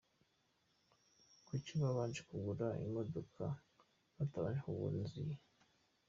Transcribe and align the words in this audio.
Kuki 1.47 1.71
babanje 1.81 2.21
kugura 2.29 2.65
amamodoka 2.75 3.43
batabanje 4.15 4.59
kugura 4.65 4.95
inzu 5.01 5.21
se? 5.29 5.41